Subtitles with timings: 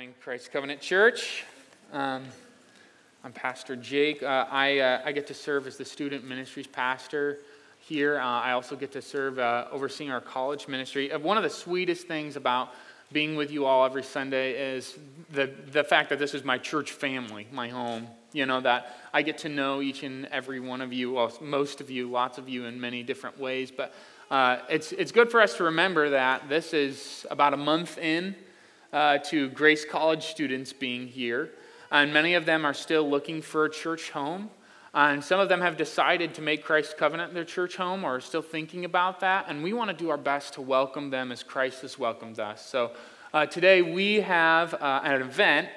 [0.00, 1.44] morning, Christ Covenant Church.
[1.92, 2.24] Um,
[3.22, 4.22] I'm Pastor Jake.
[4.22, 7.40] Uh, I, uh, I get to serve as the student ministries pastor
[7.80, 8.18] here.
[8.18, 11.12] Uh, I also get to serve uh, overseeing our college ministry.
[11.12, 12.70] Uh, one of the sweetest things about
[13.12, 14.96] being with you all every Sunday is
[15.32, 18.06] the, the fact that this is my church family, my home.
[18.32, 21.82] You know, that I get to know each and every one of you, well, most
[21.82, 23.70] of you, lots of you in many different ways.
[23.70, 23.92] But
[24.30, 28.34] uh, it's, it's good for us to remember that this is about a month in
[28.92, 31.50] uh, to Grace College students being here.
[31.90, 34.50] And many of them are still looking for a church home.
[34.92, 38.20] and some of them have decided to make Christ's Covenant their church home or are
[38.20, 39.46] still thinking about that.
[39.48, 42.64] And we want to do our best to welcome them as Christ has welcomed us.
[42.66, 42.92] So
[43.32, 45.68] uh, today we have uh, an event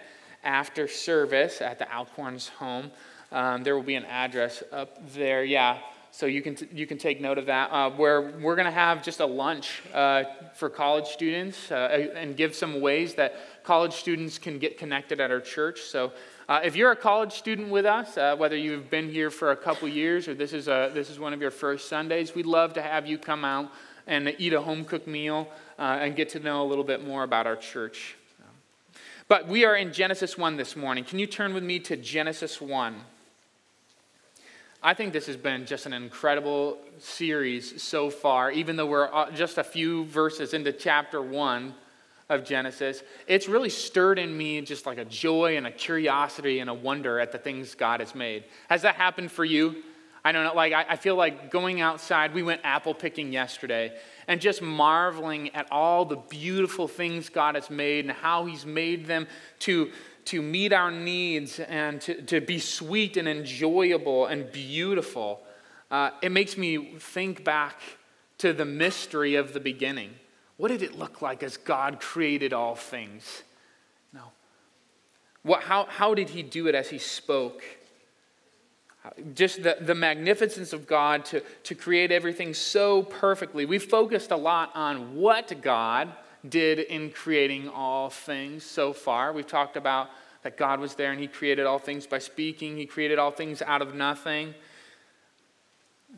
[0.43, 2.91] after service at the Alcorns home.
[3.31, 5.43] Um, there will be an address up there.
[5.43, 5.79] Yeah,
[6.15, 8.71] so you can, t- you can take note of that, uh, where we're going to
[8.71, 13.93] have just a lunch uh, for college students uh, and give some ways that college
[13.93, 15.81] students can get connected at our church.
[15.81, 16.11] So
[16.47, 19.55] uh, if you're a college student with us, uh, whether you've been here for a
[19.55, 22.73] couple years or this is, a, this is one of your first Sundays, we'd love
[22.73, 23.71] to have you come out
[24.05, 25.47] and eat a home cooked meal
[25.79, 28.17] uh, and get to know a little bit more about our church.
[29.27, 31.05] But we are in Genesis 1 this morning.
[31.05, 33.01] Can you turn with me to Genesis 1?
[34.85, 39.31] I think this has been just an incredible series so far, even though we're uh,
[39.31, 41.73] just a few verses into chapter one
[42.27, 43.01] of Genesis.
[43.25, 47.17] It's really stirred in me just like a joy and a curiosity and a wonder
[47.21, 48.43] at the things God has made.
[48.69, 49.83] Has that happened for you?
[50.25, 53.93] I don't know, like, I, feel like going outside, we went apple picking yesterday,
[54.27, 59.05] and just marveling at all the beautiful things God has made and how He's made
[59.05, 59.27] them
[59.59, 59.91] to
[60.25, 65.41] to meet our needs and to, to be sweet and enjoyable and beautiful,
[65.91, 67.79] uh, it makes me think back
[68.39, 70.11] to the mystery of the beginning.
[70.57, 73.43] What did it look like as God created all things?
[74.13, 74.31] No.
[75.43, 77.63] What, how, how did He do it as He spoke?
[79.35, 83.65] Just the, the magnificence of God to, to create everything so perfectly.
[83.65, 86.13] We've focused a lot on what God
[86.47, 89.33] did in creating all things so far.
[89.33, 90.09] We've talked about
[90.43, 93.61] that God was there and He created all things by speaking, He created all things
[93.61, 94.53] out of nothing.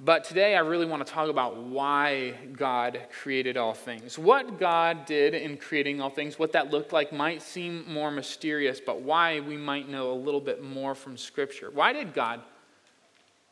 [0.04, 4.20] But today I really want to talk about why God created all things.
[4.20, 8.82] What God did in creating all things, what that looked like might seem more mysterious,
[8.86, 11.72] but why we might know a little bit more from Scripture.
[11.72, 12.42] Why did God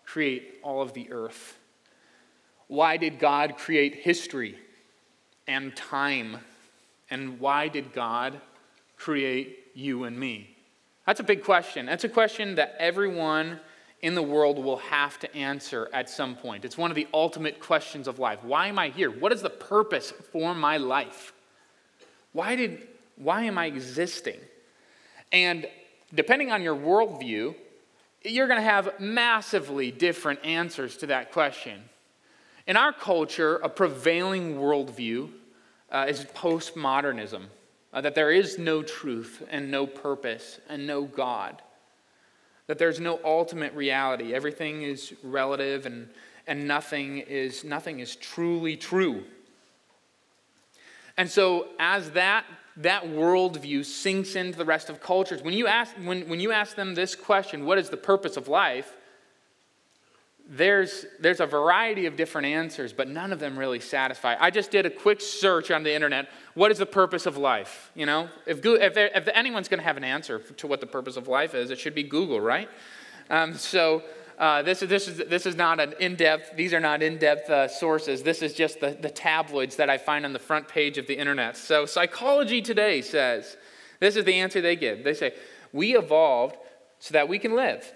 [0.05, 1.57] create all of the earth?
[2.67, 4.57] Why did God create history
[5.47, 6.37] and time?
[7.09, 8.41] And why did God
[8.97, 10.52] create you and me?
[11.05, 11.85] That's a big question.
[11.85, 13.59] That's a question that everyone
[14.01, 16.65] in the world will have to answer at some point.
[16.65, 18.43] It's one of the ultimate questions of life.
[18.43, 19.09] Why am I here?
[19.09, 21.33] What is the purpose for my life?
[22.33, 24.39] Why, did, why am I existing?
[25.31, 25.67] And
[26.13, 27.55] depending on your worldview,
[28.23, 31.81] you're going to have massively different answers to that question.
[32.67, 35.29] In our culture, a prevailing worldview
[35.91, 37.43] uh, is postmodernism,
[37.93, 41.61] uh, that there is no truth and no purpose and no God,
[42.67, 44.33] that there's no ultimate reality.
[44.33, 46.09] Everything is relative and,
[46.47, 49.23] and nothing, is, nothing is truly true.
[51.17, 52.45] And so, as that,
[52.77, 56.75] that worldview sinks into the rest of cultures, when you, ask, when, when you ask
[56.75, 58.95] them this question, what is the purpose of life?
[60.49, 64.35] there's, there's a variety of different answers, but none of them really satisfy.
[64.39, 66.29] I just did a quick search on the internet.
[66.55, 67.91] What is the purpose of life?
[67.95, 71.17] You know, if, if, if anyone's going to have an answer to what the purpose
[71.17, 72.69] of life is, it should be Google, right?
[73.29, 74.03] Um, so
[74.37, 77.67] uh, this, is, this, is, this is not an in-depth, these are not in-depth uh,
[77.67, 78.21] sources.
[78.21, 81.17] This is just the, the tabloids that I find on the front page of the
[81.17, 81.57] internet.
[81.57, 83.57] So Psychology Today says,
[83.99, 85.03] this is the answer they give.
[85.03, 85.33] They say,
[85.71, 86.57] we evolved
[86.99, 87.91] so that we can live.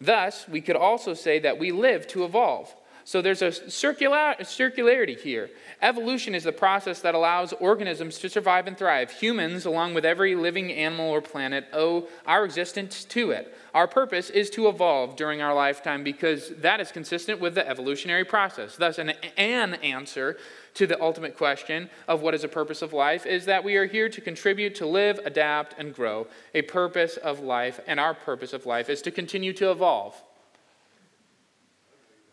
[0.00, 2.74] Thus, we could also say that we live to evolve.
[3.10, 5.50] So there's a circular, circularity here.
[5.82, 9.10] Evolution is the process that allows organisms to survive and thrive.
[9.10, 13.52] Humans, along with every living animal or planet, owe our existence to it.
[13.74, 18.24] Our purpose is to evolve during our lifetime because that is consistent with the evolutionary
[18.24, 18.76] process.
[18.76, 20.36] Thus, an, an answer
[20.74, 23.86] to the ultimate question of what is the purpose of life is that we are
[23.86, 26.28] here to contribute, to live, adapt, and grow.
[26.54, 30.14] A purpose of life, and our purpose of life is to continue to evolve.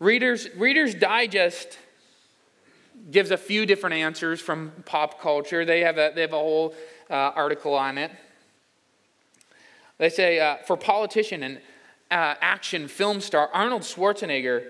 [0.00, 1.76] Readers, Reader's Digest
[3.10, 5.64] gives a few different answers from pop culture.
[5.64, 6.74] They have a, they have a whole
[7.10, 8.12] uh, article on it.
[9.98, 11.56] They say uh, for politician and
[12.10, 14.68] uh, action film star Arnold Schwarzenegger,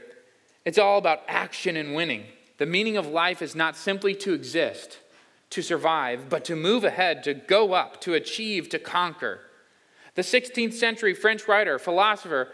[0.65, 2.25] it's all about action and winning.
[2.57, 4.99] The meaning of life is not simply to exist,
[5.51, 9.41] to survive, but to move ahead, to go up, to achieve, to conquer.
[10.15, 12.49] The 16th century French writer, philosopher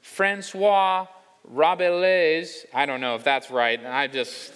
[0.00, 1.06] Francois
[1.44, 4.52] Rabelais, I don't know if that's right, I just,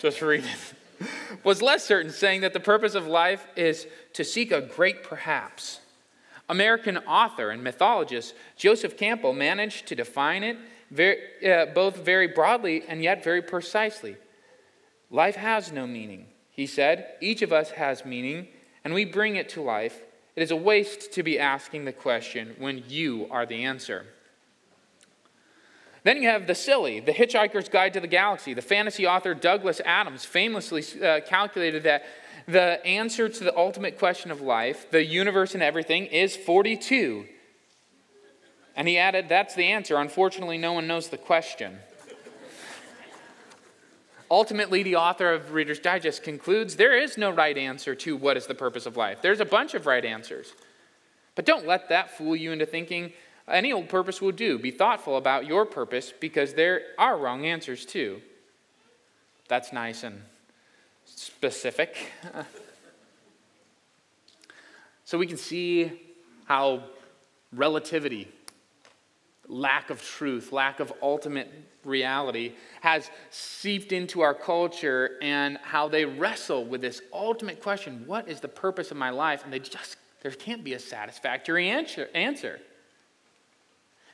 [0.00, 1.06] just read it,
[1.44, 5.80] was less certain, saying that the purpose of life is to seek a great perhaps.
[6.48, 10.56] American author and mythologist Joseph Campbell managed to define it
[10.90, 14.16] very, uh, both very broadly and yet very precisely.
[15.10, 17.14] Life has no meaning, he said.
[17.20, 18.48] Each of us has meaning,
[18.84, 20.02] and we bring it to life.
[20.36, 24.06] It is a waste to be asking the question when you are the answer.
[26.08, 28.54] Then you have The Silly, The Hitchhiker's Guide to the Galaxy.
[28.54, 32.06] The fantasy author Douglas Adams famously uh, calculated that
[32.46, 37.26] the answer to the ultimate question of life, the universe and everything, is 42.
[38.74, 39.98] And he added, That's the answer.
[39.98, 41.76] Unfortunately, no one knows the question.
[44.30, 48.46] Ultimately, the author of Reader's Digest concludes there is no right answer to what is
[48.46, 49.20] the purpose of life.
[49.20, 50.54] There's a bunch of right answers.
[51.34, 53.12] But don't let that fool you into thinking
[53.50, 54.58] any old purpose will do.
[54.58, 58.20] Be thoughtful about your purpose because there are wrong answers too.
[59.48, 60.22] That's nice and
[61.04, 61.96] specific.
[65.04, 66.00] so we can see
[66.44, 66.84] how
[67.52, 68.28] relativity,
[69.48, 71.50] lack of truth, lack of ultimate
[71.84, 72.52] reality
[72.82, 78.40] has seeped into our culture and how they wrestle with this ultimate question what is
[78.40, 79.44] the purpose of my life?
[79.44, 82.08] And they just, there can't be a satisfactory answer.
[82.14, 82.60] answer.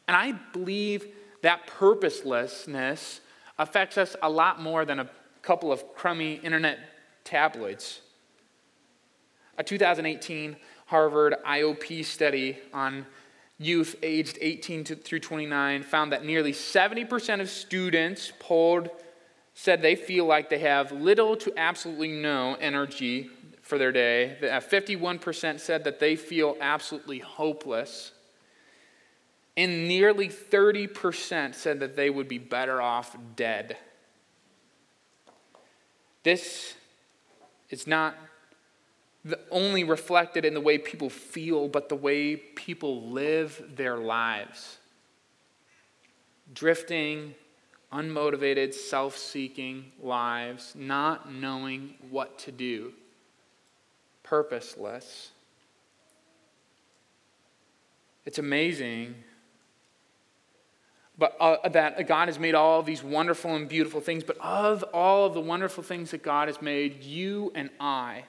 [0.06, 1.06] And I believe
[1.42, 3.20] that purposelessness
[3.58, 5.10] affects us a lot more than a
[5.42, 6.78] couple of crummy internet
[7.24, 8.00] tabloids.
[9.56, 10.56] A 2018
[10.86, 13.06] Harvard IOP study on
[13.58, 18.90] youth aged 18 to, through 29 found that nearly 70% of students polled
[19.54, 23.30] said they feel like they have little to absolutely no energy
[23.62, 24.36] for their day.
[24.42, 28.12] 51% said that they feel absolutely hopeless.
[29.56, 33.76] And nearly 30% said that they would be better off dead.
[36.24, 36.74] This
[37.70, 38.16] is not
[39.50, 44.78] only reflected in the way people feel, but the way people live their lives.
[46.52, 47.34] Drifting,
[47.92, 52.92] unmotivated, self seeking lives, not knowing what to do,
[54.22, 55.30] purposeless.
[58.26, 59.14] It's amazing
[61.16, 64.24] but uh, that God has made all these wonderful and beautiful things.
[64.24, 68.24] But of all of the wonderful things that God has made, you and I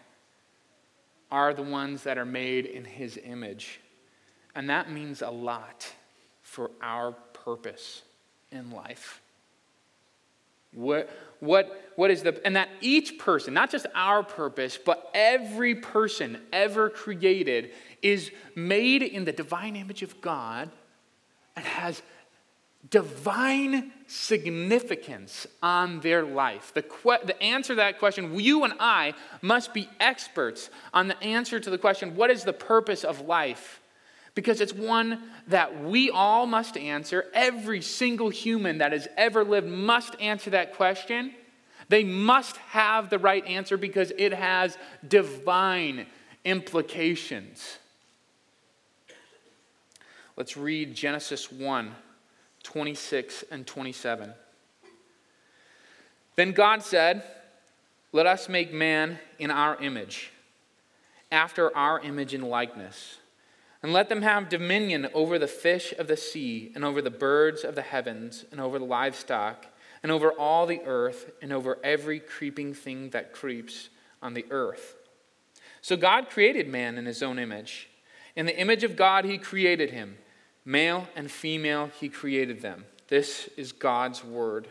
[1.32, 3.80] are the ones that are made in His image.
[4.54, 5.92] And that means a lot
[6.42, 8.04] for our purpose
[8.52, 9.22] in life.
[10.72, 11.10] What,
[11.40, 16.38] what, what is the, and that each person, not just our purpose, but every person
[16.52, 17.72] ever created
[18.02, 20.70] is made in the divine image of God
[21.56, 22.02] and has
[22.90, 26.72] divine significance on their life.
[26.74, 31.22] The, que- the answer to that question, you and I must be experts on the
[31.24, 33.82] answer to the question, what is the purpose of life?
[34.36, 37.26] Because it's one that we all must answer.
[37.34, 41.34] Every single human that has ever lived must answer that question.
[41.88, 44.78] They must have the right answer because it has
[45.08, 46.08] divine
[46.44, 47.78] implications.
[50.36, 51.96] Let's read Genesis 1
[52.66, 54.34] 26 and 27.
[56.36, 57.24] Then God said,
[58.12, 60.32] Let us make man in our image,
[61.32, 63.20] after our image and likeness,
[63.82, 67.64] and let them have dominion over the fish of the sea, and over the birds
[67.64, 69.68] of the heavens, and over the livestock,
[70.02, 73.90] and over all the earth, and over every creeping thing that creeps
[74.24, 74.96] on the earth.
[75.82, 77.90] So God created man in his own image.
[78.36, 80.18] In the image of God, he created him.
[80.66, 82.86] Male and female, he created them.
[83.08, 84.68] This is God's word.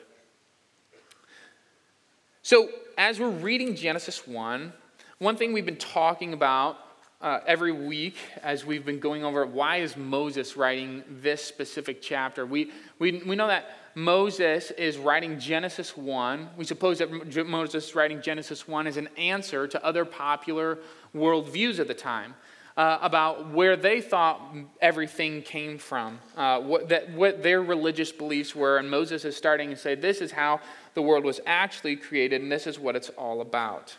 [2.42, 4.72] So, as we're reading Genesis 1,
[5.18, 6.78] one thing we've been talking about
[7.20, 12.44] uh, every week as we've been going over why is Moses writing this specific chapter?
[12.44, 16.50] We, we, we know that Moses is writing Genesis 1.
[16.56, 20.80] We suppose that Moses writing Genesis 1 is an answer to other popular
[21.14, 22.34] worldviews at the time
[22.76, 24.40] uh, about where they thought
[24.80, 28.78] everything came from, uh, what, that, what their religious beliefs were.
[28.78, 30.60] And Moses is starting to say, This is how
[30.94, 33.96] the world was actually created, and this is what it's all about.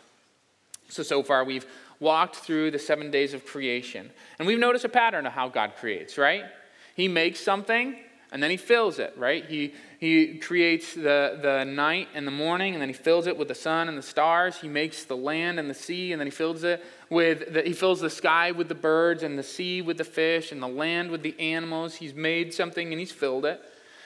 [0.88, 1.66] So, so far, we've
[2.00, 5.72] walked through the seven days of creation, and we've noticed a pattern of how God
[5.78, 6.44] creates, right?
[6.94, 7.96] He makes something,
[8.32, 9.44] and then he fills it, right?
[9.44, 13.48] He, he creates the, the night and the morning, and then he fills it with
[13.48, 14.56] the sun and the stars.
[14.60, 17.72] He makes the land and the sea, and then he fills it with the, he
[17.72, 21.10] fills the sky with the birds and the sea with the fish and the land
[21.10, 21.94] with the animals.
[21.94, 23.60] He's made something and he's filled it.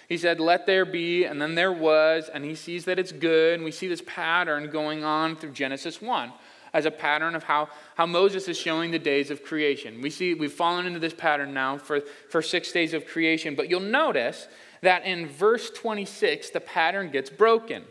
[0.08, 3.54] He said, Let there be, and then there was, and he sees that it's good.
[3.54, 6.32] And we see this pattern going on through Genesis 1
[6.72, 10.00] as a pattern of how, how Moses is showing the days of creation.
[10.00, 13.68] We see we've fallen into this pattern now for, for six days of creation, but
[13.68, 14.48] you'll notice
[14.82, 17.84] that in verse 26, the pattern gets broken.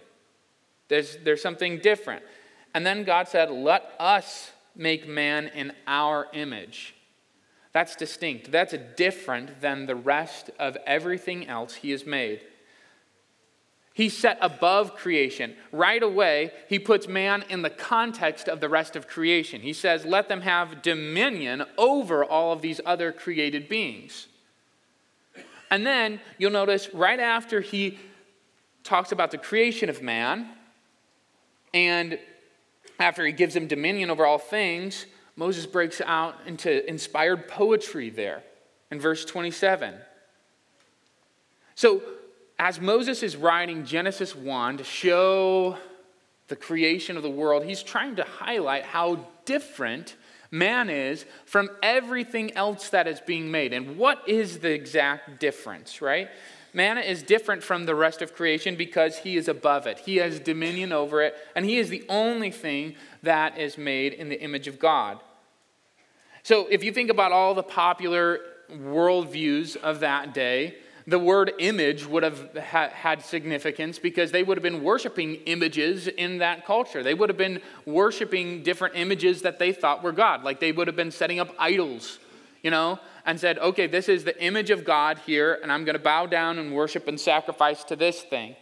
[0.88, 2.24] There's, there's something different.
[2.74, 6.96] And then God said, Let us make man in our image.
[7.72, 8.52] That's distinct.
[8.52, 12.42] That's different than the rest of everything else he has made.
[14.00, 15.58] He's set above creation.
[15.74, 19.60] Right away, he puts man in the context of the rest of creation.
[19.60, 24.30] He says, Let them have dominion over all of these other created beings.
[25.70, 28.00] And then you'll notice right after he
[28.86, 30.48] talks about the creation of man,
[31.74, 32.18] and
[33.02, 38.44] after he gives him dominion over all things, Moses breaks out into inspired poetry there
[38.92, 39.96] in verse 27.
[41.76, 42.02] So,
[42.60, 45.78] as Moses is writing Genesis 1 to show
[46.50, 50.18] the creation of the world, he's trying to highlight how different
[50.52, 53.72] man is from everything else that is being made.
[53.72, 56.28] And what is the exact difference, right?
[56.74, 60.00] Man is different from the rest of creation because he is above it.
[60.00, 64.28] He has dominion over it, and he is the only thing that is made in
[64.28, 65.20] the image of God.
[66.44, 68.40] So if you think about all the popular
[68.72, 70.76] worldviews of that day,
[71.10, 76.08] the word image would have ha- had significance because they would have been worshiping images
[76.08, 77.02] in that culture.
[77.02, 80.44] They would have been worshiping different images that they thought were God.
[80.44, 82.20] Like they would have been setting up idols,
[82.62, 85.98] you know, and said, okay, this is the image of God here, and I'm going
[85.98, 88.56] to bow down and worship and sacrifice to this thing.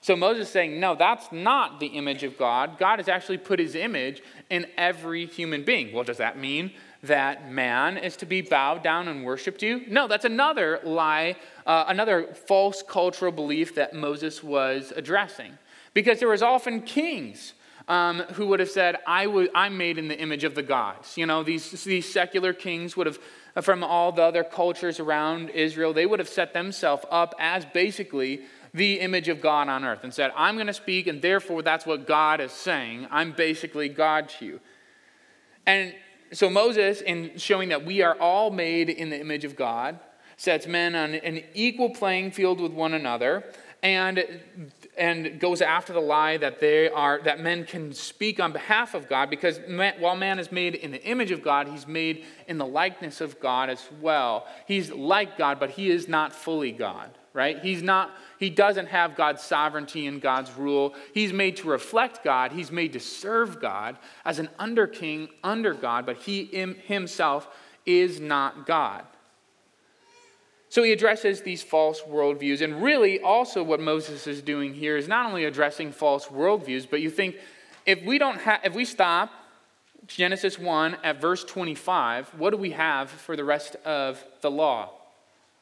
[0.00, 2.76] So Moses is saying, no, that's not the image of God.
[2.76, 5.92] God has actually put his image in every human being.
[5.92, 6.72] Well, does that mean
[7.04, 9.82] that man is to be bowed down and worshiped you?
[9.88, 15.58] No, that's another lie, uh, another false cultural belief that Moses was addressing.
[15.94, 17.54] Because there was often kings
[17.88, 21.16] um, who would have said, I w- I'm made in the image of the gods.
[21.18, 23.18] You know, these, these secular kings would have,
[23.62, 28.42] from all the other cultures around Israel, they would have set themselves up as basically
[28.72, 31.84] the image of God on earth and said, I'm going to speak, and therefore that's
[31.84, 33.06] what God is saying.
[33.10, 34.60] I'm basically God to you.
[35.66, 35.94] And
[36.32, 40.00] so Moses, in showing that we are all made in the image of God,
[40.42, 43.44] sets men on an equal playing field with one another
[43.80, 44.24] and
[44.96, 49.08] and goes after the lie that they are that men can speak on behalf of
[49.08, 52.58] God because man, while man is made in the image of God, he's made in
[52.58, 54.48] the likeness of God as well.
[54.66, 57.60] He's like God, but he is not fully God, right?
[57.60, 60.96] He's not he doesn't have God's sovereignty and God's rule.
[61.14, 62.50] He's made to reflect God.
[62.50, 66.46] He's made to serve God as an under king under God, but he
[66.86, 67.46] himself
[67.86, 69.04] is not God.
[70.72, 72.62] So he addresses these false worldviews.
[72.62, 77.02] And really, also, what Moses is doing here is not only addressing false worldviews, but
[77.02, 77.36] you think
[77.84, 79.30] if we don't have, if we stop
[80.06, 84.88] Genesis 1 at verse 25, what do we have for the rest of the law?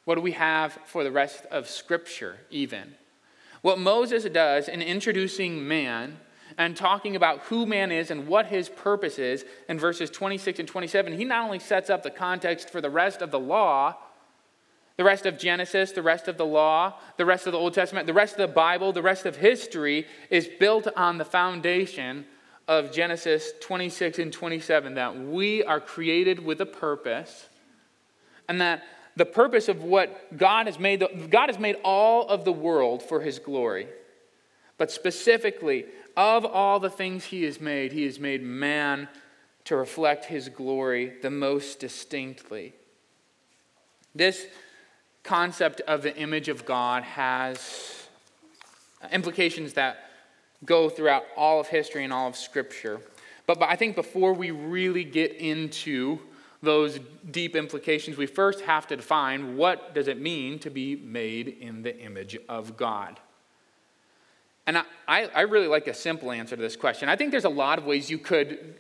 [0.04, 2.94] What do we have for the rest of Scripture, even?
[3.62, 6.20] What Moses does in introducing man
[6.56, 10.68] and talking about who man is and what his purpose is in verses 26 and
[10.68, 13.96] 27, he not only sets up the context for the rest of the law,
[15.00, 18.06] the rest of Genesis, the rest of the law, the rest of the Old Testament,
[18.06, 22.26] the rest of the Bible, the rest of history is built on the foundation
[22.68, 27.48] of Genesis 26 and 27 that we are created with a purpose
[28.46, 28.82] and that
[29.16, 31.02] the purpose of what God has made.
[31.30, 33.88] God has made all of the world for his glory.
[34.76, 39.08] But specifically, of all the things he has made, he has made man
[39.64, 42.74] to reflect his glory the most distinctly.
[44.14, 44.44] This
[45.22, 48.06] concept of the image of God has
[49.12, 50.10] implications that
[50.64, 53.00] go throughout all of history and all of Scripture.
[53.46, 56.18] But, but I think before we really get into
[56.62, 56.98] those
[57.30, 61.82] deep implications, we first have to define what does it mean to be made in
[61.82, 63.18] the image of God.
[64.66, 67.08] And I, I really like a simple answer to this question.
[67.08, 68.74] I think there's a lot of ways you could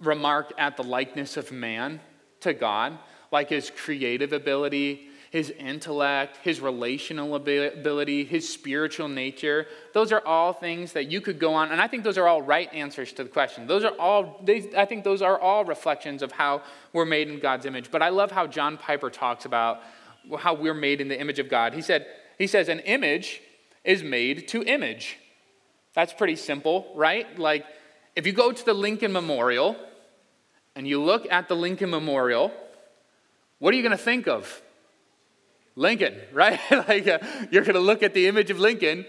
[0.00, 2.00] remark at the likeness of man
[2.40, 2.98] to God,
[3.30, 9.66] like his creative ability, his intellect, his relational ability, his spiritual nature.
[9.92, 12.40] Those are all things that you could go on, and I think those are all
[12.40, 13.66] right answers to the question.
[13.66, 17.40] Those are all, they, I think those are all reflections of how we're made in
[17.40, 17.90] God's image.
[17.90, 19.82] But I love how John Piper talks about
[20.38, 21.74] how we're made in the image of God.
[21.74, 22.06] He said,
[22.38, 23.42] he says, an image
[23.84, 25.18] is made to image.
[25.94, 27.38] That's pretty simple, right?
[27.38, 27.66] Like,
[28.16, 29.76] if you go to the Lincoln Memorial
[30.74, 32.52] and you look at the Lincoln Memorial,
[33.58, 34.62] what are you going to think of?
[35.78, 36.58] Lincoln, right?
[36.88, 37.20] like, uh,
[37.52, 39.06] you're going to look at the image of Lincoln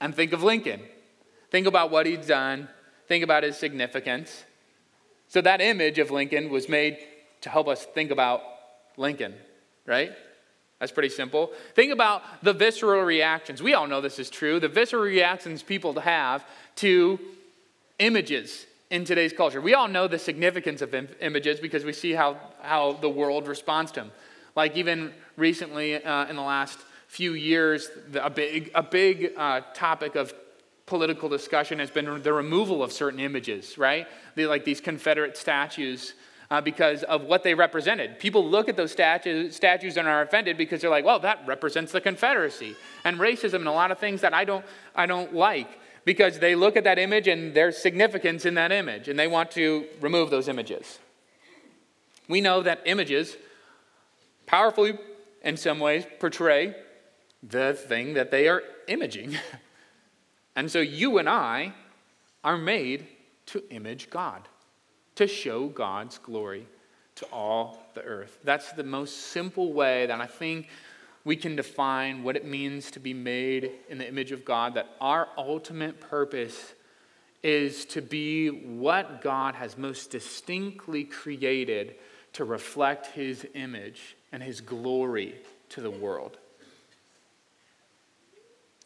[0.00, 0.82] and think of Lincoln.
[1.50, 2.68] Think about what he's done,
[3.08, 4.44] think about his significance.
[5.28, 6.98] So, that image of Lincoln was made
[7.40, 8.42] to help us think about
[8.96, 9.34] Lincoln,
[9.86, 10.12] right?
[10.78, 11.52] That's pretty simple.
[11.74, 13.62] Think about the visceral reactions.
[13.62, 14.60] We all know this is true.
[14.60, 16.44] The visceral reactions people have
[16.76, 17.18] to
[17.98, 19.60] images in today's culture.
[19.60, 23.46] We all know the significance of Im- images because we see how, how the world
[23.46, 24.12] responds to them.
[24.56, 30.14] Like, even recently, uh, in the last few years, a big, a big uh, topic
[30.14, 30.32] of
[30.86, 34.06] political discussion has been the removal of certain images, right?
[34.34, 36.14] The, like these Confederate statues
[36.50, 38.18] uh, because of what they represented.
[38.18, 41.92] People look at those statues, statues and are offended because they're like, well, that represents
[41.92, 44.64] the Confederacy and racism and a lot of things that I don't,
[44.94, 49.08] I don't like because they look at that image and there's significance in that image
[49.08, 50.98] and they want to remove those images.
[52.28, 53.36] We know that images
[54.50, 54.98] powerfully,
[55.42, 56.74] in some ways, portray
[57.40, 59.38] the thing that they are imaging.
[60.56, 61.72] and so you and I
[62.42, 63.06] are made
[63.46, 64.42] to image God
[65.14, 66.66] to show God's glory
[67.14, 68.40] to all the earth.
[68.42, 70.68] That's the most simple way that I think
[71.24, 74.96] we can define what it means to be made in the image of God, that
[75.00, 76.74] our ultimate purpose
[77.44, 81.94] is to be what God has most distinctly created
[82.32, 85.34] to reflect his image and his glory
[85.70, 86.38] to the world.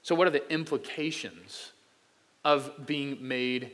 [0.02, 1.72] So, what are the implications
[2.44, 3.70] of being made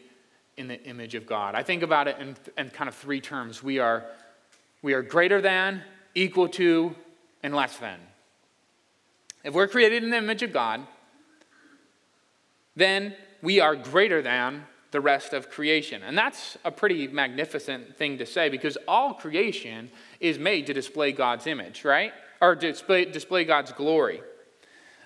[0.56, 1.54] in the image of God.
[1.54, 4.04] I think about it in, in kind of three terms we are,
[4.82, 5.82] we are greater than,
[6.14, 6.94] equal to,
[7.42, 7.98] and less than.
[9.42, 10.86] If we're created in the image of God,
[12.76, 16.02] then we are greater than the rest of creation.
[16.02, 21.12] And that's a pretty magnificent thing to say because all creation is made to display
[21.12, 22.12] God's image, right?
[22.40, 24.22] Or display, display God's glory.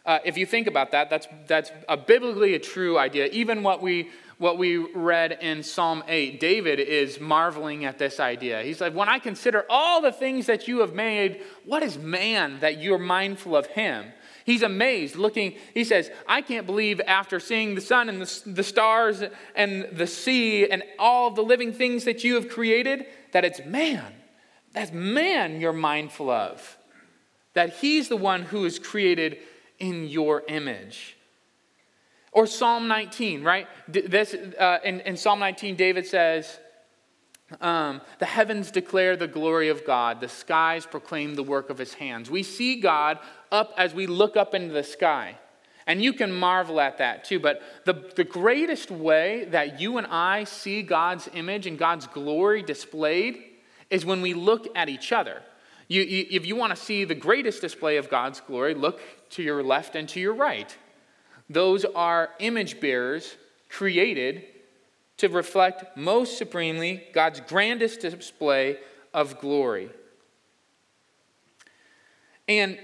[0.07, 3.27] Uh, if you think about that, that's, that's a biblically a true idea.
[3.27, 6.41] Even what we what we read in Psalm 8.
[6.41, 8.63] David is marveling at this idea.
[8.63, 12.61] He's like, When I consider all the things that you have made, what is man
[12.61, 14.07] that you're mindful of him?
[14.45, 18.63] He's amazed, looking, he says, I can't believe after seeing the sun and the, the
[18.63, 19.23] stars
[19.57, 24.13] and the sea and all the living things that you have created, that it's man.
[24.75, 26.77] That's man you're mindful of.
[27.55, 29.39] That he's the one who is created
[29.79, 31.17] in your image.
[32.33, 33.69] Or Psalm 19, right?
[33.89, 36.59] This, uh, in, in Psalm 19, David says,
[37.61, 41.95] um, The heavens declare the glory of God, the skies proclaim the work of his
[41.95, 42.31] hands.
[42.31, 43.21] We see God
[43.55, 45.39] up as we look up into the sky.
[45.87, 47.39] And you can marvel at that too.
[47.39, 52.63] But the, the greatest way that you and I see God's image and God's glory
[52.63, 53.43] displayed
[53.91, 55.43] is when we look at each other.
[55.89, 59.43] You, you, if you want to see the greatest display of God's glory, look to
[59.43, 60.75] your left and to your right.
[61.51, 63.37] Those are image bearers
[63.69, 64.45] created
[65.19, 68.79] to reflect most supremely God's grandest display
[69.13, 69.91] of glory.
[72.49, 72.79] And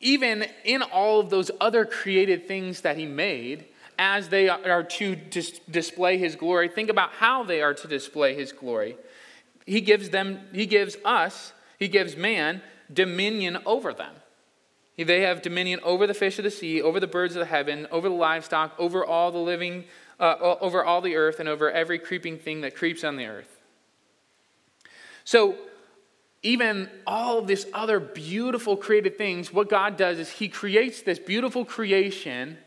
[0.00, 3.66] even in all of those other created things that He made,
[3.98, 8.34] as they are to dis- display His glory, think about how they are to display
[8.34, 8.96] His glory.
[9.66, 14.14] He gives them, He gives us, He gives man dominion over them.
[14.96, 17.86] They have dominion over the fish of the sea, over the birds of the heaven,
[17.90, 19.84] over the livestock, over all the living,
[20.18, 23.60] uh, over all the earth, and over every creeping thing that creeps on the earth.
[25.24, 25.56] So,
[26.42, 31.18] even all of this other beautiful created things, what God does is He creates this
[31.18, 32.58] beautiful creation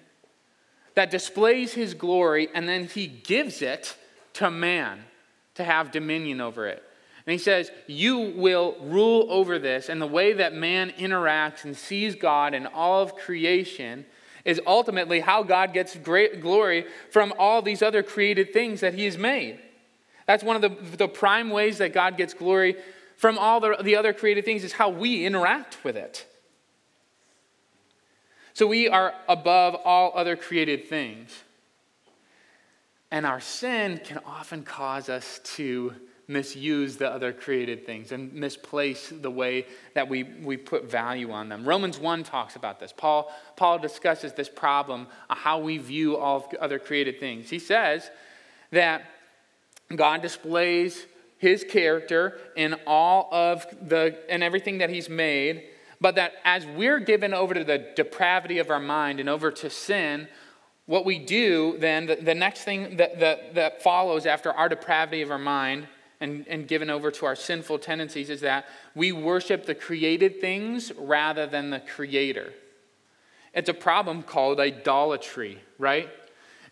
[0.96, 3.96] that displays His glory, and then He gives it
[4.34, 5.06] to man
[5.56, 6.84] to have dominion over it.
[7.26, 9.90] And he says, You will rule over this.
[9.90, 14.06] And the way that man interacts and sees God in all of creation
[14.44, 19.06] is ultimately how God gets great glory from all these other created things that he
[19.06, 19.60] has made.
[20.26, 22.76] That's one of the, the prime ways that God gets glory
[23.22, 26.26] from all the, the other created things, is how we interact with it.
[28.54, 31.30] So we are above all other created things.
[33.12, 35.94] And our sin can often cause us to
[36.28, 41.48] misuse the other created things and misplace the way that we, we put value on
[41.48, 41.64] them.
[41.64, 42.92] Romans 1 talks about this.
[42.92, 47.52] Paul, Paul discusses this problem of how we view all other created things.
[47.52, 48.10] He says
[48.72, 49.04] that
[49.96, 51.06] God displays
[51.42, 55.64] his character and all of the and everything that he's made
[56.02, 59.70] but that as we're given over to the depravity of our mind and over to
[59.70, 60.28] sin,
[60.88, 65.22] what we do then, the, the next thing that, that, that follows after our depravity
[65.22, 65.88] of our mind
[66.20, 70.92] and, and given over to our sinful tendencies is that we worship the created things
[70.98, 72.52] rather than the creator.
[73.54, 76.10] It's a problem called idolatry, right?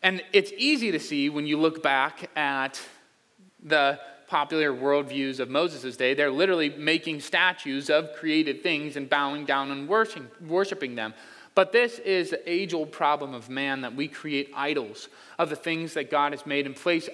[0.02, 2.82] And it's easy to see when you look back at
[3.62, 4.00] the
[4.30, 6.14] popular worldviews of Moses' day.
[6.14, 11.14] They're literally making statues of created things and bowing down and worshiping them.
[11.56, 15.56] But this is the age old problem of man that we create idols of the
[15.56, 17.10] things that God has made and place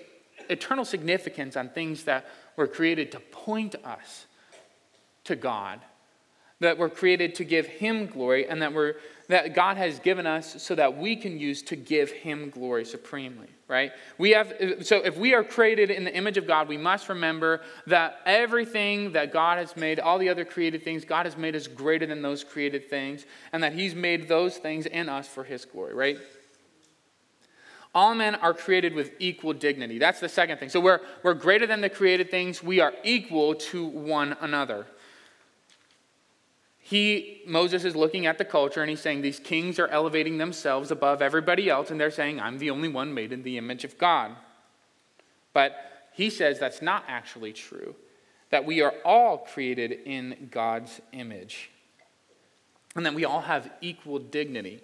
[0.49, 4.28] eternal significance on things that were created to point us
[5.23, 5.80] to God,
[6.59, 8.95] that were created to give Him glory, and that, we're,
[9.27, 13.49] that God has given us so that we can use to give Him glory supremely
[13.67, 13.91] right?
[14.17, 17.61] We have so if we are created in the image of God, we must remember
[17.87, 21.67] that everything that God has made, all the other created things, God has made us
[21.67, 25.65] greater than those created things, and that He's made those things in us for His
[25.65, 26.17] glory, right?
[27.93, 29.99] All men are created with equal dignity.
[29.99, 30.67] That's the second thing.
[30.67, 32.61] So we're, we're greater than the created things.
[32.61, 34.85] We are equal to one another
[36.85, 40.91] he moses is looking at the culture and he's saying these kings are elevating themselves
[40.91, 43.97] above everybody else and they're saying i'm the only one made in the image of
[43.97, 44.31] god
[45.53, 47.95] but he says that's not actually true
[48.51, 51.69] that we are all created in god's image
[52.95, 54.81] and that we all have equal dignity.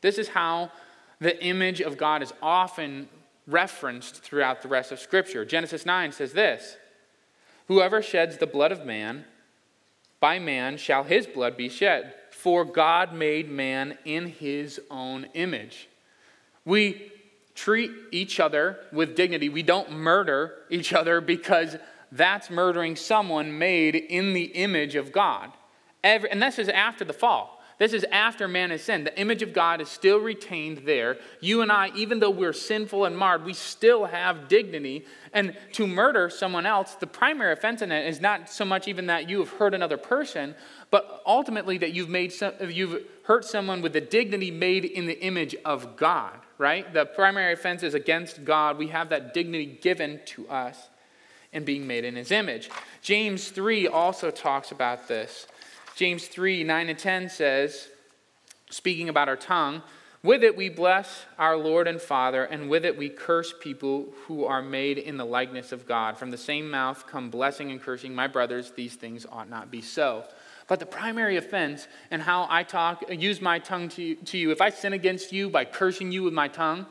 [0.00, 0.72] This is how
[1.20, 3.08] the image of god is often
[3.46, 5.44] referenced throughout the rest of scripture.
[5.44, 6.76] Genesis 9 says this
[7.68, 9.24] whoever sheds the blood of man
[10.24, 12.14] by man shall his blood be shed.
[12.30, 15.86] For God made man in his own image.
[16.64, 17.12] We
[17.54, 19.50] treat each other with dignity.
[19.50, 21.76] We don't murder each other because
[22.10, 25.52] that's murdering someone made in the image of God.
[26.02, 27.53] Every, and this is after the fall.
[27.78, 29.06] This is after man has sinned.
[29.06, 31.18] The image of God is still retained there.
[31.40, 35.04] You and I, even though we're sinful and marred, we still have dignity.
[35.32, 39.06] And to murder someone else, the primary offense in it is not so much even
[39.06, 40.54] that you have hurt another person,
[40.90, 45.20] but ultimately that you've, made some, you've hurt someone with the dignity made in the
[45.20, 46.92] image of God, right?
[46.92, 48.78] The primary offense is against God.
[48.78, 50.90] We have that dignity given to us
[51.52, 52.70] in being made in his image.
[53.02, 55.46] James 3 also talks about this.
[55.94, 57.88] James 3 9 and 10 says,
[58.70, 59.82] speaking about our tongue,
[60.24, 64.44] with it we bless our Lord and Father, and with it we curse people who
[64.44, 66.16] are made in the likeness of God.
[66.16, 68.14] From the same mouth come blessing and cursing.
[68.14, 70.24] My brothers, these things ought not be so.
[70.66, 74.62] But the primary offense and how I talk, use my tongue to, to you, if
[74.62, 76.86] I sin against you by cursing you with my tongue,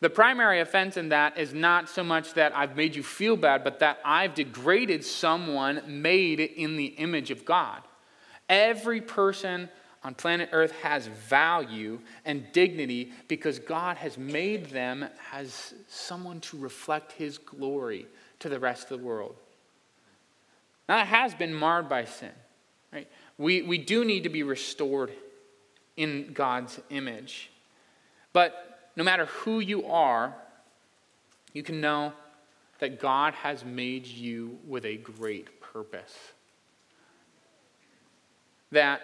[0.00, 3.62] the primary offense in that is not so much that I've made you feel bad,
[3.62, 7.82] but that I've degraded someone made in the image of God.
[8.52, 9.70] Every person
[10.04, 16.58] on planet Earth has value and dignity because God has made them as someone to
[16.58, 18.06] reflect His glory
[18.40, 19.36] to the rest of the world.
[20.86, 22.32] Now, it has been marred by sin.
[22.92, 23.08] Right?
[23.38, 25.12] We, we do need to be restored
[25.96, 27.50] in God's image.
[28.34, 30.34] But no matter who you are,
[31.54, 32.12] you can know
[32.80, 36.12] that God has made you with a great purpose
[38.72, 39.00] that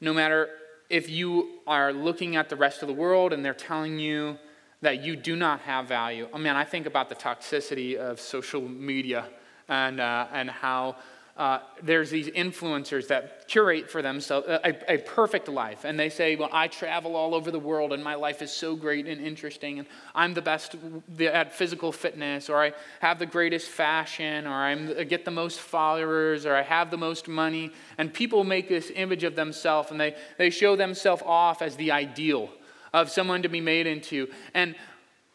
[0.00, 0.48] no matter
[0.88, 4.38] if you are looking at the rest of the world and they're telling you
[4.82, 6.28] that you do not have value.
[6.32, 9.26] I mean, I think about the toxicity of social media
[9.68, 10.96] and, uh, and how
[11.36, 15.84] uh, there's these influencers that curate for themselves a, a, perfect life.
[15.84, 18.74] And they say, Well, I travel all over the world and my life is so
[18.74, 20.76] great and interesting, and I'm the best
[21.20, 26.46] at physical fitness, or I have the greatest fashion, or I get the most followers,
[26.46, 27.70] or I have the most money.
[27.98, 31.90] And people make this image of themselves and they, they show themselves off as the
[31.92, 32.48] ideal
[32.94, 34.28] of someone to be made into.
[34.54, 34.74] And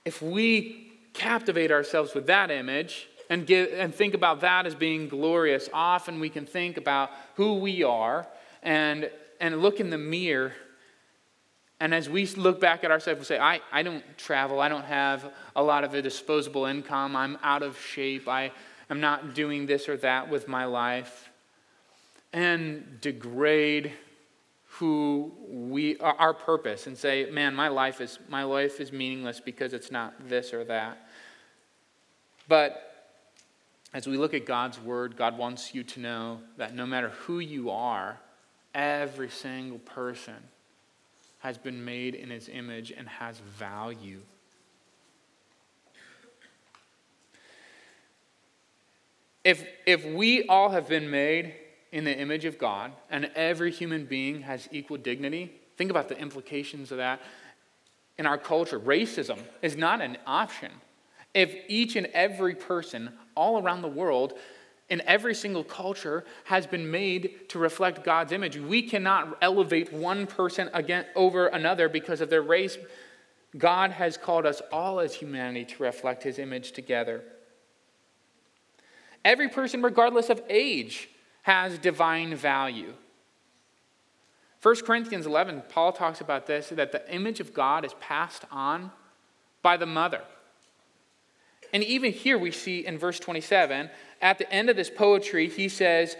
[0.04, 5.08] if we captivate ourselves with that image, and, give, and think about that as being
[5.08, 8.28] glorious, often we can think about who we are
[8.62, 10.52] and, and look in the mirror.
[11.80, 14.60] And as we look back at ourselves, we say, I, I don't travel.
[14.60, 17.16] I don't have a lot of a disposable income.
[17.16, 18.28] I'm out of shape.
[18.28, 18.52] I
[18.90, 21.30] am not doing this or that with my life.
[22.34, 23.94] And degrade
[24.72, 29.74] who we our purpose and say man my life is my life is meaningless because
[29.74, 31.10] it's not this or that
[32.48, 32.91] but
[33.94, 37.40] as we look at God's word, God wants you to know that no matter who
[37.40, 38.20] you are,
[38.74, 40.36] every single person
[41.40, 44.22] has been made in his image and has value.
[49.44, 51.56] If, if we all have been made
[51.92, 56.18] in the image of God and every human being has equal dignity, think about the
[56.18, 57.22] implications of that
[58.18, 58.80] in our culture.
[58.80, 60.72] Racism is not an option.
[61.34, 64.34] If each and every person all around the world
[64.90, 68.58] in every single culture has been made to reflect God's image.
[68.58, 72.78] We cannot elevate one person again over another because of their race.
[73.58, 77.24] God has called us all as humanity to reflect his image together.
[79.24, 81.10] Every person, regardless of age,
[81.44, 82.94] has divine value.
[84.62, 88.92] 1 Corinthians 11, Paul talks about this that the image of God is passed on
[89.62, 90.22] by the mother.
[91.74, 93.90] And even here we see in verse 27,
[94.22, 96.16] at the end of this poetry, he says,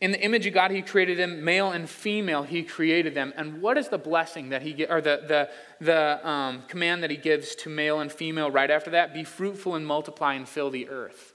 [0.00, 3.32] In the image of God, he created them, male and female, he created them.
[3.36, 5.50] And what is the blessing that he, or the, the,
[5.84, 9.12] the um, command that he gives to male and female right after that?
[9.12, 11.34] Be fruitful and multiply and fill the earth.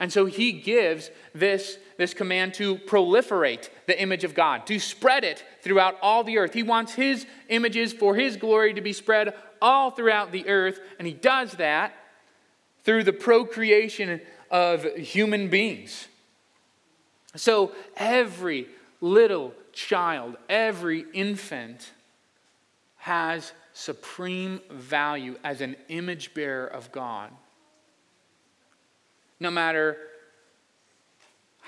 [0.00, 5.24] And so he gives this, this command to proliferate the image of God, to spread
[5.24, 6.54] it throughout all the earth.
[6.54, 11.06] He wants his images for his glory to be spread all throughout the earth, and
[11.06, 11.92] he does that
[12.84, 16.08] through the procreation of human beings.
[17.36, 18.66] So every
[19.00, 21.92] little child, every infant
[22.96, 27.30] has supreme value as an image bearer of God.
[29.38, 29.96] No matter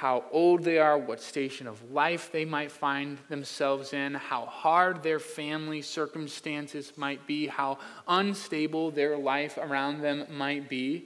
[0.00, 5.02] how old they are, what station of life they might find themselves in, how hard
[5.02, 7.76] their family circumstances might be, how
[8.08, 11.04] unstable their life around them might be,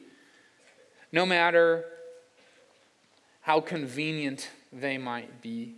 [1.11, 1.85] no matter
[3.41, 5.75] how convenient they might be,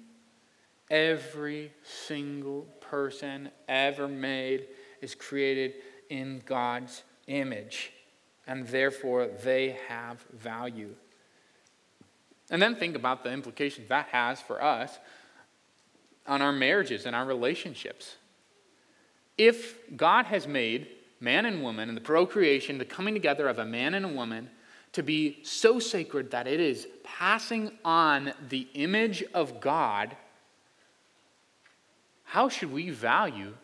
[0.90, 4.68] every single person ever made
[5.00, 5.72] is created
[6.10, 7.92] in God's image,
[8.46, 10.94] and therefore they have value.
[12.50, 14.98] And then think about the implications that has for us
[16.26, 18.16] on our marriages and our relationships.
[19.36, 20.88] If God has made
[21.20, 24.50] man and woman and the procreation, the coming together of a man and a woman,
[24.92, 30.16] to be so sacred that it is passing on the image of God,
[32.24, 33.54] how should we value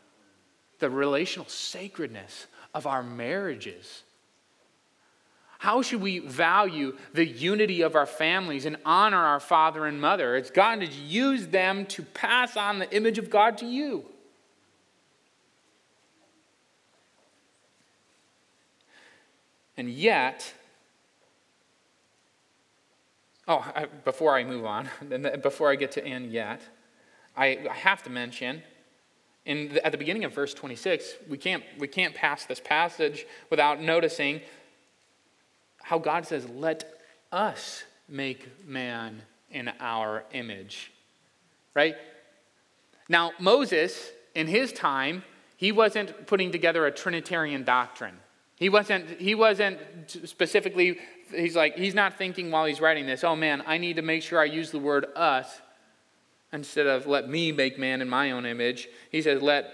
[0.79, 4.03] the relational sacredness of our marriages?
[5.63, 10.35] How should we value the unity of our families and honor our father and mother?
[10.35, 14.05] It's God to use them to pass on the image of God to you.
[19.77, 20.53] And yet,
[23.47, 24.89] oh, I, before I move on,
[25.45, 26.61] before I get to and yet,
[27.37, 28.65] I, I have to mention
[29.45, 33.27] in the, at the beginning of verse 26, we can't, we can't pass this passage
[33.49, 34.41] without noticing
[35.93, 36.91] how God says, Let
[37.31, 40.91] us make man in our image.
[41.75, 41.97] Right?
[43.11, 45.23] Now, Moses, in his time,
[45.59, 48.15] he wasn't putting together a Trinitarian doctrine.
[48.57, 49.81] He wasn't, he wasn't
[50.25, 50.99] specifically,
[51.31, 54.23] he's like, he's not thinking while he's writing this, oh man, I need to make
[54.23, 55.61] sure I use the word us
[56.55, 58.89] instead of let me make man in my own image.
[59.11, 59.67] He says, let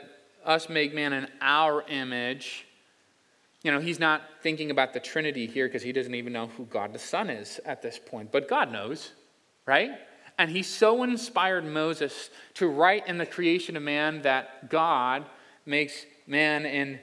[0.45, 2.67] us make man in our image.
[3.62, 6.64] You know, he's not thinking about the Trinity here because he doesn't even know who
[6.66, 8.31] God the Son is at this point.
[8.31, 9.12] But God knows,
[9.66, 9.90] right?
[10.38, 15.27] And he so inspired Moses to write in the creation of man that God
[15.66, 17.01] makes man in,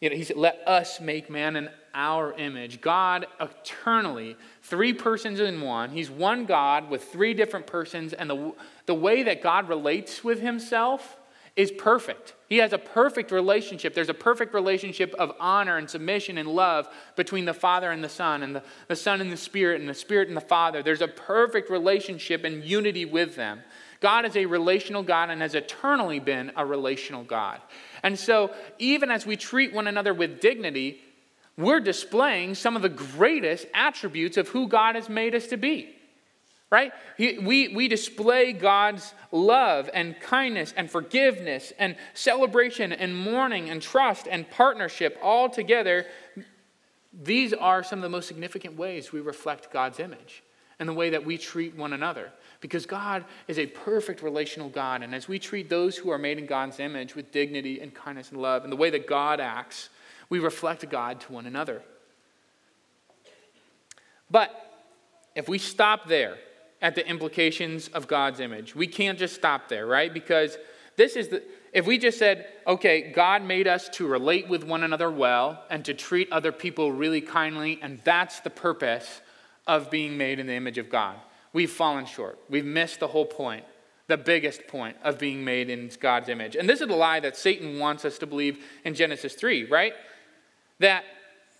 [0.00, 2.80] you know, he said, let us make man in our image.
[2.80, 5.90] God eternally, three persons in one.
[5.90, 8.12] He's one God with three different persons.
[8.12, 8.54] And the,
[8.86, 11.16] the way that God relates with himself
[11.54, 12.34] is perfect.
[12.48, 13.94] He has a perfect relationship.
[13.94, 18.08] There's a perfect relationship of honor and submission and love between the Father and the
[18.08, 20.82] Son, and the, the Son and the Spirit, and the Spirit and the Father.
[20.82, 23.60] There's a perfect relationship and unity with them.
[24.00, 27.60] God is a relational God and has eternally been a relational God.
[28.02, 31.00] And so, even as we treat one another with dignity,
[31.56, 35.94] we're displaying some of the greatest attributes of who God has made us to be
[36.72, 36.90] right?
[37.18, 44.26] we, we display God's love and kindness and forgiveness and celebration and mourning and trust
[44.26, 46.06] and partnership all together.
[47.12, 50.42] These are some of the most significant ways we reflect God's image
[50.78, 52.32] and the way that we treat one another.
[52.62, 55.02] Because God is a perfect relational God.
[55.02, 58.30] And as we treat those who are made in God's image with dignity and kindness
[58.30, 59.90] and love, and the way that God acts,
[60.30, 61.82] we reflect God to one another.
[64.30, 64.50] But
[65.34, 66.38] if we stop there,
[66.82, 68.74] at the implications of God's image.
[68.74, 70.12] We can't just stop there, right?
[70.12, 70.58] Because
[70.96, 71.42] this is the,
[71.72, 75.84] if we just said, okay, God made us to relate with one another well and
[75.86, 79.22] to treat other people really kindly, and that's the purpose
[79.66, 81.16] of being made in the image of God.
[81.52, 82.38] we've fallen short.
[82.50, 83.64] We've missed the whole point,
[84.08, 86.56] the biggest point of being made in God's image.
[86.56, 89.92] And this is the lie that Satan wants us to believe in Genesis 3, right?
[90.80, 91.04] That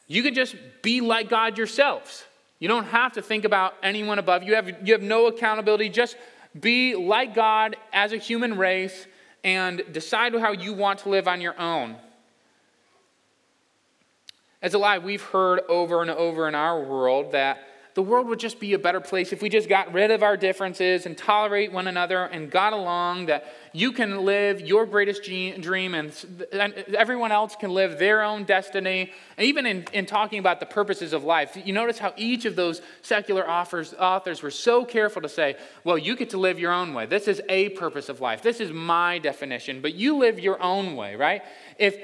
[0.08, 2.24] you can just be like God yourselves.
[2.62, 4.54] You don't have to think about anyone above you.
[4.54, 5.88] Have, you have no accountability.
[5.88, 6.16] Just
[6.60, 9.08] be like God as a human race
[9.42, 11.96] and decide how you want to live on your own.
[14.62, 18.38] As a lie we've heard over and over in our world that the world would
[18.38, 21.72] just be a better place if we just got rid of our differences and tolerate
[21.72, 26.12] one another and got along, that you can live your greatest dream and
[26.96, 29.12] everyone else can live their own destiny.
[29.36, 32.56] And even in, in talking about the purposes of life, you notice how each of
[32.56, 36.72] those secular authors, authors were so careful to say, well, you get to live your
[36.72, 37.06] own way.
[37.06, 38.42] This is a purpose of life.
[38.42, 41.42] This is my definition, but you live your own way, right?
[41.78, 41.96] If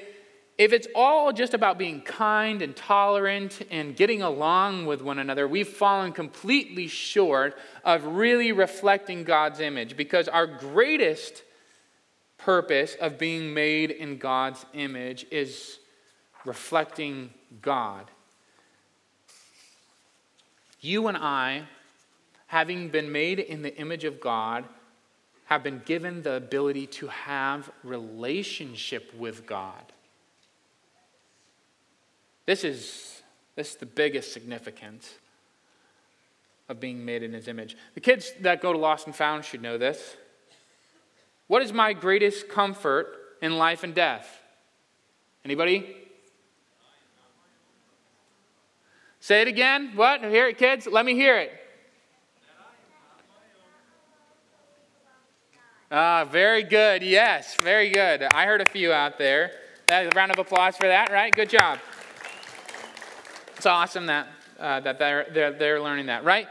[0.58, 5.46] if it's all just about being kind and tolerant and getting along with one another,
[5.46, 11.44] we've fallen completely short of really reflecting God's image because our greatest
[12.38, 15.78] purpose of being made in God's image is
[16.44, 17.30] reflecting
[17.62, 18.10] God.
[20.80, 21.62] You and I,
[22.48, 24.64] having been made in the image of God,
[25.44, 29.87] have been given the ability to have relationship with God.
[32.48, 33.20] This is,
[33.56, 35.16] this is the biggest significance
[36.70, 37.76] of being made in his image.
[37.92, 40.16] The kids that go to Lost and Found should know this.
[41.46, 43.08] What is my greatest comfort
[43.42, 44.40] in life and death?
[45.44, 45.94] Anybody?
[49.20, 49.92] Say it again.
[49.94, 50.24] What?
[50.24, 50.86] Hear it, kids?
[50.90, 51.52] Let me hear it.
[55.92, 57.02] Ah, very good.
[57.02, 58.22] Yes, very good.
[58.22, 59.50] I heard a few out there.
[59.90, 61.30] A round of applause for that, right?
[61.30, 61.78] Good job.
[63.58, 66.48] It's awesome that, uh, that they're, they're, they're learning that, right?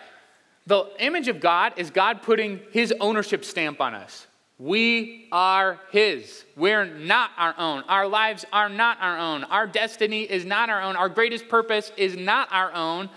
[0.68, 4.28] The image of God is God putting his ownership stamp on us.
[4.60, 6.44] We are His.
[6.56, 7.84] We're not our own.
[7.88, 9.44] Our lives are not our own.
[9.44, 10.96] Our destiny is not our own.
[10.96, 13.10] Our greatest purpose is not our own.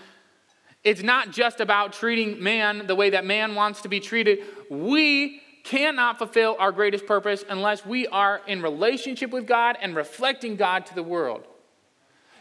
[0.83, 4.39] It's not just about treating man the way that man wants to be treated.
[4.69, 10.55] We cannot fulfill our greatest purpose unless we are in relationship with God and reflecting
[10.55, 11.45] God to the world.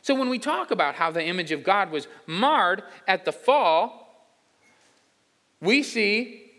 [0.02, 4.00] So when we talk about how the image of God was marred at the fall,
[5.60, 6.50] we see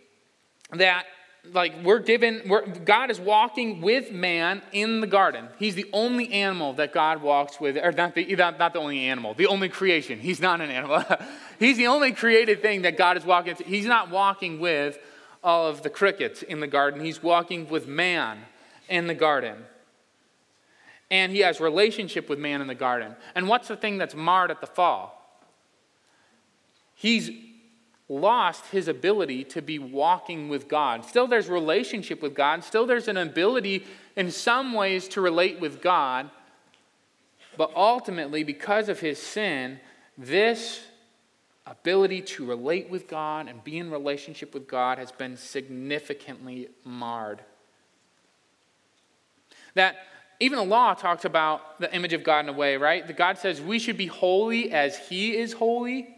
[0.71, 1.05] that
[1.53, 5.47] like we're given we're, god is walking with man in the garden.
[5.57, 8.99] He's the only animal that god walks with or not the, not, not the only
[8.99, 10.19] animal the only creation.
[10.19, 11.03] He's not an animal.
[11.59, 13.63] He's the only created thing that god is walking to.
[13.63, 14.99] he's not walking with
[15.43, 17.03] all of the crickets in the garden.
[17.03, 18.39] He's walking with man
[18.89, 19.57] in the garden
[21.11, 23.15] and he has relationship with man in the garden.
[23.35, 25.17] And what's the thing that's marred at the fall?
[26.95, 27.29] He's
[28.07, 31.05] lost his ability to be walking with God.
[31.05, 35.81] Still there's relationship with God, still there's an ability in some ways to relate with
[35.81, 36.29] God.
[37.57, 39.79] But ultimately because of his sin,
[40.17, 40.81] this
[41.65, 47.41] ability to relate with God and be in relationship with God has been significantly marred.
[49.73, 49.95] That
[50.41, 53.05] even the law talks about the image of God in a way, right?
[53.05, 56.15] The God says we should be holy as He is holy.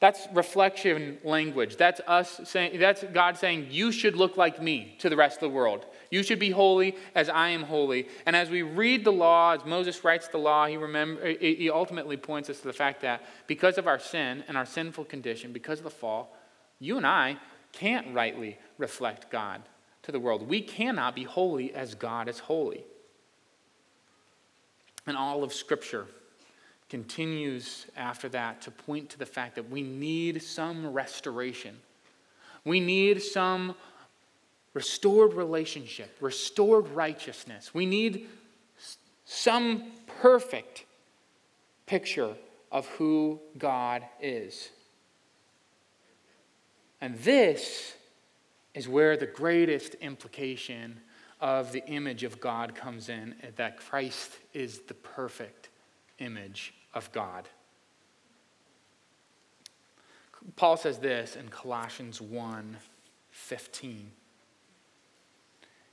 [0.00, 1.76] That's reflection language.
[1.76, 5.40] That's us saying, that's God saying, you should look like me to the rest of
[5.42, 5.84] the world.
[6.10, 8.08] You should be holy as I am holy.
[8.24, 12.16] And as we read the law, as Moses writes the law, he, remember, he ultimately
[12.16, 15.80] points us to the fact that because of our sin and our sinful condition, because
[15.80, 16.34] of the fall,
[16.78, 17.36] you and I
[17.72, 19.60] can't rightly reflect God
[20.04, 20.48] to the world.
[20.48, 22.86] We cannot be holy as God is holy
[25.06, 26.06] and all of Scripture
[26.88, 31.76] continues after that to point to the fact that we need some restoration.
[32.64, 33.74] We need some
[34.74, 37.72] restored relationship, restored righteousness.
[37.72, 38.28] We need
[39.24, 40.84] some perfect
[41.86, 42.34] picture
[42.72, 44.70] of who God is.
[47.00, 47.94] And this
[48.74, 51.00] is where the greatest implication
[51.40, 55.68] of the image of God comes in, that Christ is the perfect
[56.18, 57.48] image of God.
[60.56, 62.76] Paul says this in Colossians 1
[63.30, 64.10] 15.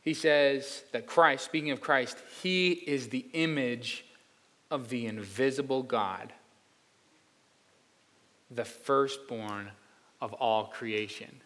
[0.01, 4.05] He says that Christ, speaking of Christ, he is the image
[4.71, 6.33] of the invisible God,
[8.49, 9.71] the firstborn
[10.21, 11.41] of all creation.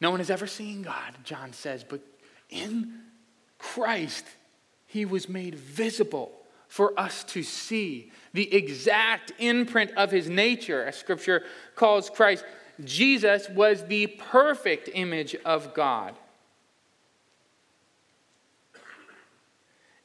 [0.00, 2.00] No one has ever seen God, John says, but
[2.54, 2.92] in
[3.58, 4.24] Christ,
[4.86, 6.32] he was made visible
[6.68, 11.42] for us to see the exact imprint of his nature, as scripture
[11.76, 12.44] calls Christ
[12.82, 16.14] Jesus was the perfect image of God.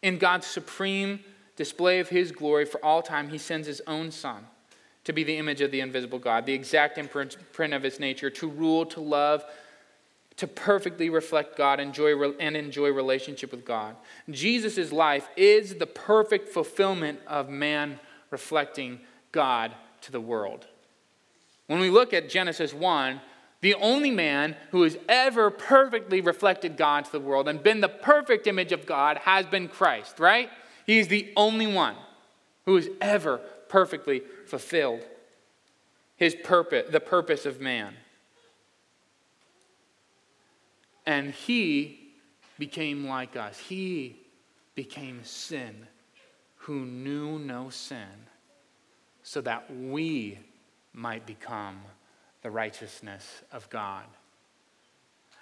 [0.01, 1.21] In God's supreme
[1.55, 4.45] display of his glory for all time, he sends his own Son
[5.03, 7.35] to be the image of the invisible God, the exact imprint
[7.73, 9.43] of his nature, to rule, to love,
[10.39, 13.97] to perfectly reflect God enjoy, and enjoy relationship with God.
[14.29, 17.99] Jesus' life is the perfect fulfillment of man
[18.31, 19.01] reflecting
[19.33, 20.65] God to the world.
[21.67, 23.19] When we look at Genesis 1,
[23.59, 27.89] the only man who has ever perfectly reflected God to the world and been the
[27.89, 30.49] perfect image of God has been Christ, right?
[30.85, 31.97] He's the only one
[32.65, 35.01] who has ever perfectly fulfilled
[36.15, 37.95] his purpose, the purpose of man.
[41.09, 42.11] And he
[42.59, 43.57] became like us.
[43.57, 44.15] He
[44.75, 45.87] became sin
[46.55, 48.27] who knew no sin,
[49.23, 50.37] so that we
[50.93, 51.81] might become
[52.43, 54.03] the righteousness of God.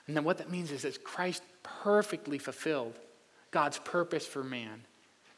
[0.07, 2.97] And then what that means is that Christ perfectly fulfilled
[3.51, 4.86] God's purpose for man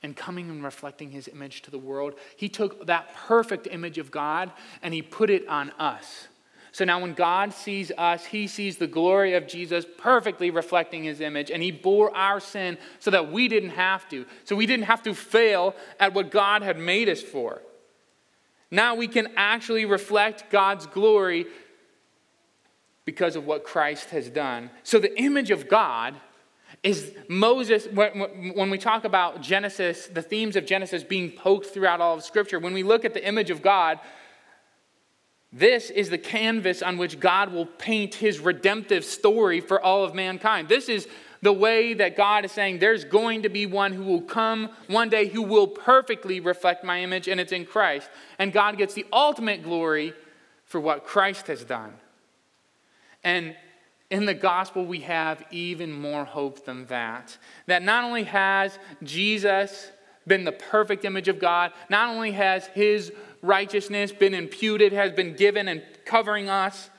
[0.04, 2.14] and coming and reflecting his image to the world.
[2.38, 4.52] He took that perfect image of God
[4.84, 6.28] and he put it on us.
[6.72, 11.20] So now, when God sees us, he sees the glory of Jesus perfectly reflecting his
[11.20, 14.26] image, and he bore our sin so that we didn't have to.
[14.44, 17.62] So we didn't have to fail at what God had made us for.
[18.72, 21.48] Now we can actually reflect God's glory
[23.04, 24.70] because of what Christ has done.
[24.84, 26.16] So the image of God
[26.84, 32.16] is Moses, when we talk about Genesis, the themes of Genesis being poked throughout all
[32.16, 34.00] of Scripture, when we look at the image of God,
[35.52, 40.14] this is the canvas on which God will paint his redemptive story for all of
[40.14, 40.70] mankind.
[40.70, 41.08] This is
[41.42, 45.10] the way that God is saying there's going to be one who will come one
[45.10, 48.10] day who will perfectly reflect my image, and it's in Christ.
[48.38, 50.14] And God gets the ultimate glory
[50.66, 51.94] for what Christ has done.
[53.24, 53.56] And
[54.12, 57.38] in the gospel, we have even more hope than that.
[57.68, 59.92] That not only has Jesus
[60.28, 63.12] been the perfect image of God, not only has his
[63.42, 66.90] righteousness been imputed, has been given and covering us,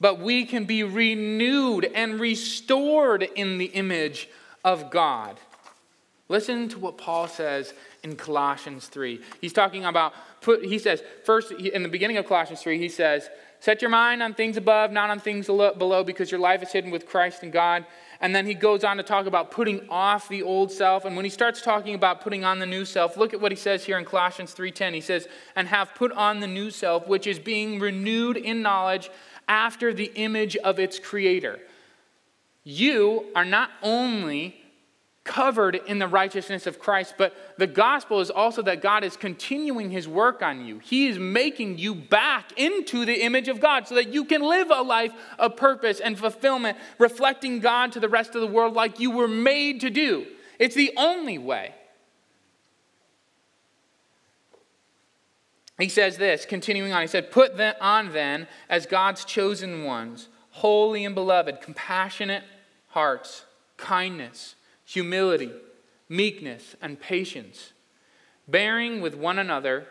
[0.00, 4.28] but we can be renewed and restored in the image
[4.64, 5.38] of God.
[6.28, 9.20] Listen to what Paul says in Colossians 3.
[9.40, 13.28] He's talking about, put, he says, first, in the beginning of Colossians 3, he says,
[13.60, 16.90] Set your mind on things above, not on things below, because your life is hidden
[16.90, 17.86] with Christ in God.
[18.24, 21.04] And then he goes on to talk about putting off the old self.
[21.04, 23.56] And when he starts talking about putting on the new self, look at what he
[23.56, 24.94] says here in Colossians 3:10.
[24.94, 29.10] He says, "And have put on the new self, which is being renewed in knowledge
[29.46, 31.60] after the image of its creator."
[32.62, 34.63] You are not only
[35.34, 37.14] covered in the righteousness of Christ.
[37.18, 40.78] But the gospel is also that God is continuing his work on you.
[40.78, 44.70] He is making you back into the image of God so that you can live
[44.70, 49.00] a life of purpose and fulfillment, reflecting God to the rest of the world like
[49.00, 50.24] you were made to do.
[50.60, 51.74] It's the only way.
[55.80, 61.04] He says this, continuing on, he said, Put on then as God's chosen ones, holy
[61.04, 62.44] and beloved, compassionate
[62.90, 63.44] hearts,
[63.76, 64.54] kindness
[64.94, 65.52] humility,
[66.08, 67.72] meekness, and patience,
[68.46, 69.86] bearing with one another,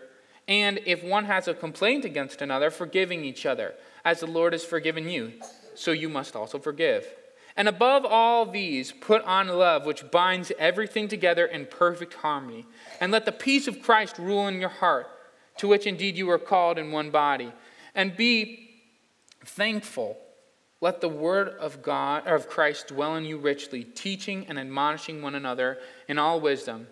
[0.47, 3.75] and if one has a complaint against another, forgiving each other,
[4.05, 5.33] as the Lord has forgiven you,
[5.75, 7.05] so you must also forgive.
[7.55, 12.65] And above all these, put on love, which binds everything together in perfect harmony.
[12.99, 15.07] And let the peace of Christ rule in your heart,
[15.57, 17.51] to which indeed you are called in one body.
[17.93, 18.69] And be
[19.45, 20.17] thankful.
[20.83, 25.21] Let the word of God or of Christ dwell in you richly, teaching and admonishing
[25.21, 25.77] one another
[26.09, 26.87] in all wisdom,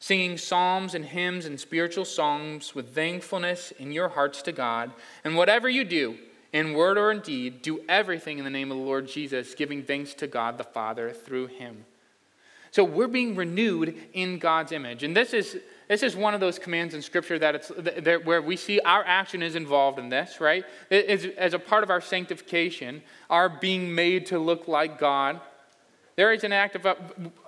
[0.00, 4.90] singing psalms and hymns and spiritual songs with thankfulness in your hearts to God.
[5.22, 6.18] And whatever you do,
[6.52, 9.84] in word or in deed, do everything in the name of the Lord Jesus, giving
[9.84, 11.84] thanks to God the Father through him.
[12.72, 15.04] So we're being renewed in God's image.
[15.04, 15.58] And this is
[15.88, 19.04] this is one of those commands in Scripture that it's that where we see our
[19.04, 20.64] action is involved in this, right?
[20.90, 25.40] as a part of our sanctification, our being made to look like God.
[26.16, 26.94] There is an active, uh,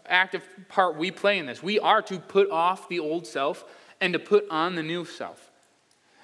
[0.06, 1.62] active part we play in this.
[1.62, 3.64] We are to put off the old self
[4.00, 5.50] and to put on the new self.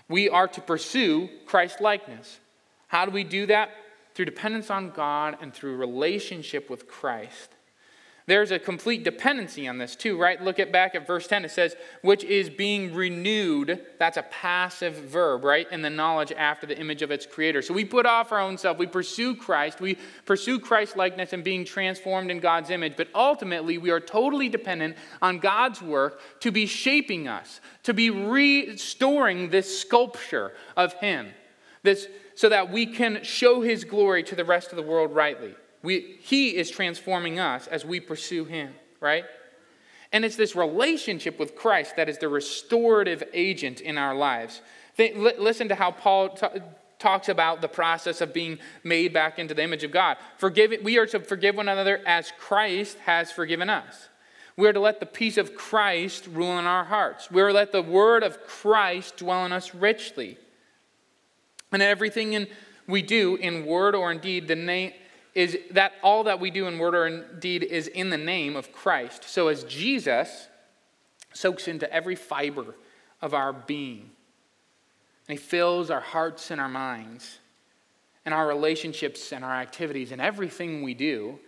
[0.09, 2.39] We are to pursue Christ likeness.
[2.89, 3.71] How do we do that?
[4.15, 7.54] Through dependence on God and through relationship with Christ.
[8.27, 10.41] There's a complete dependency on this too, right?
[10.43, 11.45] Look at back at verse 10.
[11.45, 13.85] It says, which is being renewed.
[13.99, 15.71] That's a passive verb, right?
[15.71, 17.61] In the knowledge after the image of its creator.
[17.61, 18.79] So we put off our own self.
[18.79, 19.79] We pursue Christ.
[19.79, 22.95] We pursue Christ likeness and being transformed in God's image.
[22.97, 28.09] But ultimately, we are totally dependent on God's work to be shaping us, to be
[28.09, 31.29] restoring this sculpture of Him.
[31.83, 35.55] This, so that we can show his glory to the rest of the world rightly.
[35.85, 39.25] We, he is transforming us as we pursue him, right?
[40.13, 44.63] And it's this relationship with Christ that is the restorative agent in our lives.
[44.97, 46.47] Think, listen to how Paul t-
[46.99, 50.17] talks about the process of being made back into the image of God.
[50.39, 54.09] Forgive, we are to forgive one another as Christ has forgiven us.
[54.57, 57.31] We are to let the peace of Christ rule in our hearts.
[57.31, 60.39] We are to let the word of Christ dwell in us richly.
[61.73, 62.47] And everything in,
[62.87, 64.93] we do in word or in deed, the name
[65.35, 68.55] is that all that we do in word or in deed is in the name
[68.55, 69.25] of Christ.
[69.25, 70.49] So as Jesus
[71.33, 72.75] soaks into every fiber
[73.21, 74.11] of our being,
[75.29, 77.39] and He fills our hearts and our minds
[78.25, 81.39] and our relationships and our activities and everything we do,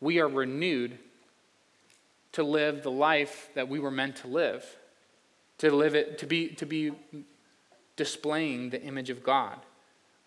[0.00, 0.98] we are renewed
[2.32, 4.64] to live the life that we were meant to live,
[5.58, 6.92] to live it, to be, to be
[7.96, 9.56] displaying the image of God.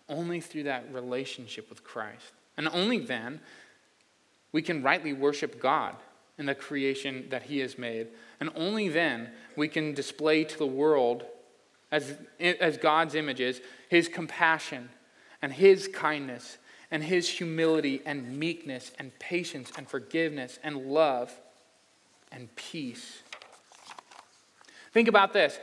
[0.08, 2.32] Only through that relationship with Christ.
[2.56, 3.40] And only then
[4.52, 5.96] we can rightly worship God
[6.38, 8.08] in the creation that He has made.
[8.40, 11.24] And only then we can display to the world
[11.90, 14.88] as, as God's images, his compassion
[15.42, 16.56] and his kindness
[16.90, 21.32] and his humility and meekness and patience and forgiveness and love
[22.32, 23.22] and peace.
[24.92, 25.58] Think about this.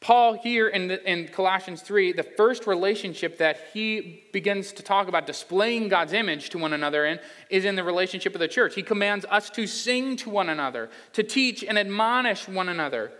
[0.00, 5.08] Paul, here in, the, in Colossians 3, the first relationship that he begins to talk
[5.08, 7.18] about displaying God's image to one another in
[7.50, 8.76] is in the relationship of the church.
[8.76, 13.10] He commands us to sing to one another, to teach and admonish one another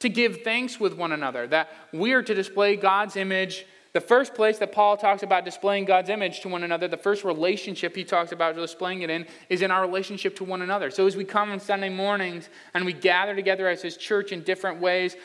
[0.00, 3.66] to give thanks with one another, that we are to display God's image.
[3.92, 7.22] The first place that Paul talks about displaying God's image to one another, the first
[7.22, 10.90] relationship he talks about displaying it in, is in our relationship to one another.
[10.90, 14.42] So as we come on Sunday mornings and we gather together as his church in
[14.42, 15.16] different ways,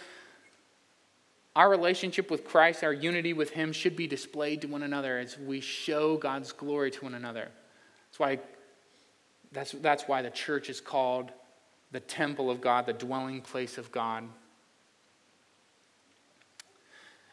[1.56, 5.38] our relationship with Christ, our unity with him, should be displayed to one another as
[5.38, 7.50] we show God's glory to one another.
[8.10, 8.40] That's why,
[9.54, 11.32] that's, that's why the church is called
[11.92, 14.26] the temple of God, the dwelling place of God.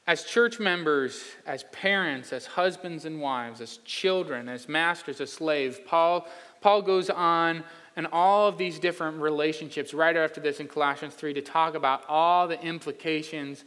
[0.07, 5.79] As church members, as parents, as husbands and wives, as children, as masters, as slaves,
[5.87, 6.27] Paul,
[6.61, 7.63] Paul goes on
[7.97, 12.05] and all of these different relationships right after this in Colossians 3 to talk about
[12.09, 13.65] all the implications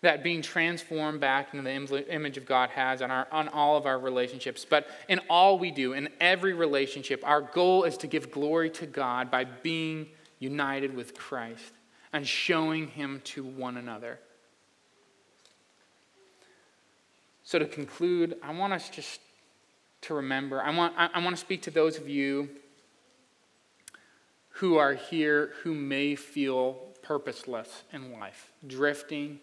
[0.00, 3.84] that being transformed back into the image of God has on, our, on all of
[3.84, 4.64] our relationships.
[4.68, 8.86] But in all we do, in every relationship, our goal is to give glory to
[8.86, 10.06] God by being
[10.38, 11.72] united with Christ
[12.12, 14.18] and showing Him to one another.
[17.42, 19.20] So, to conclude, I want us just
[20.02, 22.50] to remember, I want, I, I want to speak to those of you
[24.50, 29.40] who are here who may feel purposeless in life, drifting.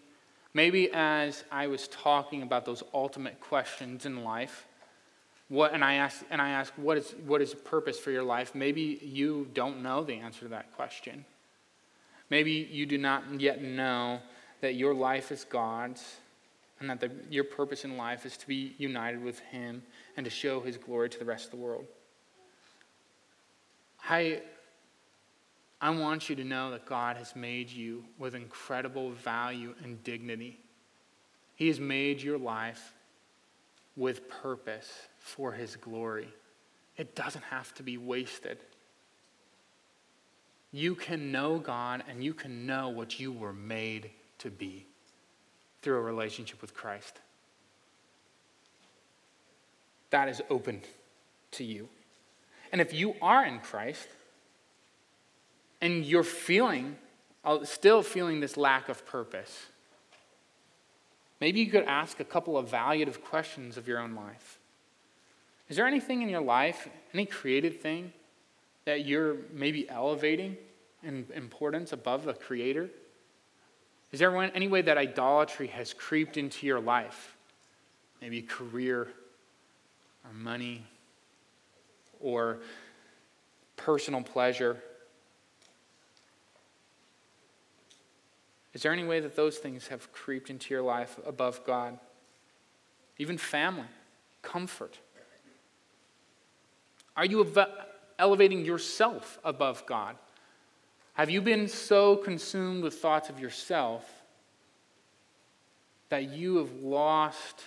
[0.56, 4.66] Maybe as I was talking about those ultimate questions in life,
[5.50, 8.22] what, and I ask, and I ask, what is, what is the purpose for your
[8.22, 8.54] life?
[8.54, 11.26] Maybe you don't know the answer to that question.
[12.30, 14.20] Maybe you do not yet know
[14.62, 16.02] that your life is God's
[16.80, 19.82] and that the, your purpose in life is to be united with Him
[20.16, 21.84] and to show His glory to the rest of the world.
[24.08, 24.40] I,
[25.80, 30.58] I want you to know that God has made you with incredible value and dignity.
[31.54, 32.94] He has made your life
[33.94, 36.28] with purpose for His glory.
[36.96, 38.58] It doesn't have to be wasted.
[40.72, 44.86] You can know God and you can know what you were made to be
[45.82, 47.20] through a relationship with Christ.
[50.10, 50.82] That is open
[51.52, 51.88] to you.
[52.72, 54.08] And if you are in Christ
[55.80, 56.96] and you're feeling,
[57.44, 59.66] uh, still feeling this lack of purpose,
[61.40, 64.58] maybe you could ask a couple of evaluative questions of your own life.
[65.68, 68.12] Is there anything in your life, any created thing,
[68.84, 70.56] that you're maybe elevating
[71.02, 72.88] in importance above the Creator?
[74.12, 77.36] Is there any way that idolatry has creeped into your life?
[78.20, 79.08] Maybe career
[80.24, 80.84] or money
[82.20, 82.58] or
[83.76, 84.80] personal pleasure?
[88.76, 91.98] Is there any way that those things have creeped into your life above God?
[93.16, 93.86] Even family,
[94.42, 94.98] comfort.
[97.16, 97.50] Are you
[98.18, 100.16] elevating yourself above God?
[101.14, 104.04] Have you been so consumed with thoughts of yourself
[106.10, 107.62] that you have lost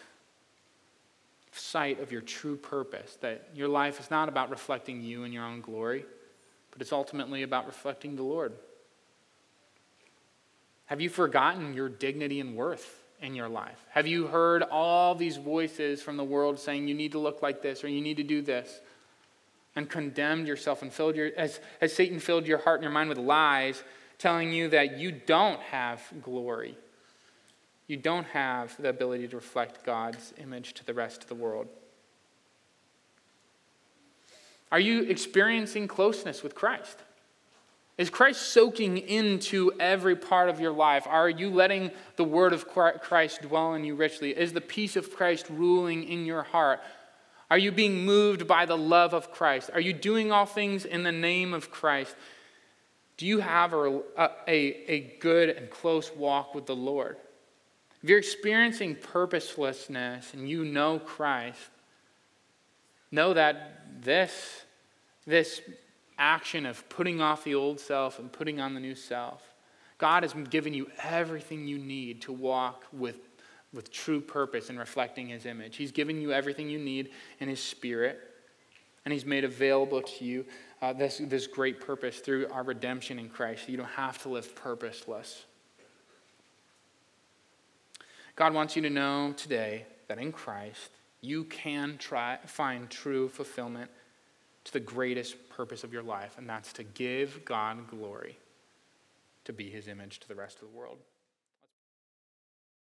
[1.53, 3.17] sight of your true purpose?
[3.21, 6.05] That your life is not about reflecting you and your own glory,
[6.69, 8.53] but it's ultimately about reflecting the Lord?
[10.89, 13.79] Have you forgotten your dignity and worth in your life?
[13.91, 17.61] Have you heard all these voices from the world saying you need to look like
[17.61, 18.81] this or you need to do this?
[19.75, 23.07] And condemned yourself and filled your, as, as Satan filled your heart and your mind
[23.07, 23.83] with lies,
[24.17, 26.75] telling you that you don't have glory.
[27.85, 31.67] You don't have the ability to reflect God's image to the rest of the world.
[34.71, 36.97] Are you experiencing closeness with Christ?
[37.99, 41.05] Is Christ soaking into every part of your life?
[41.05, 44.31] Are you letting the word of Christ dwell in you richly?
[44.31, 46.79] Is the peace of Christ ruling in your heart?
[47.51, 49.69] Are you being moved by the love of Christ?
[49.73, 52.15] Are you doing all things in the name of Christ?
[53.17, 54.01] Do you have a,
[54.47, 57.17] a, a good and close walk with the Lord?
[58.01, 61.59] If you're experiencing purposelessness and you know Christ,
[63.11, 64.61] know that this,
[65.27, 65.59] this
[66.19, 69.41] action of putting off the old self and putting on the new self,
[69.97, 73.17] God has given you everything you need to walk with,
[73.73, 75.77] with true purpose and reflecting His image.
[75.77, 77.09] He's given you everything you need
[77.39, 78.19] in His Spirit,
[79.05, 80.45] and He's made available to you
[80.81, 83.67] uh, this, this great purpose through our redemption in Christ.
[83.67, 85.43] You don't have to live purposeless.
[88.35, 93.91] God wants you to know today that in Christ, you can try, find true fulfillment
[94.69, 98.37] to the greatest purpose of your life, and that's to give God glory,
[99.45, 100.99] to be his image to the rest of the world.